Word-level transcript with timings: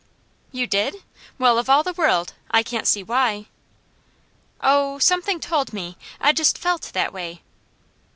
"You 0.51 0.65
did? 0.65 1.03
Well 1.37 1.59
of 1.59 1.69
all 1.69 1.83
the 1.83 1.93
world! 1.93 2.33
I 2.49 2.63
can't 2.63 2.87
see 2.87 3.03
why." 3.03 3.45
"Oh 4.59 4.97
something 4.97 5.39
told 5.39 5.73
me! 5.73 5.95
I 6.19 6.31
just 6.33 6.57
FELT 6.57 6.89
that 6.95 7.13
way." 7.13 7.43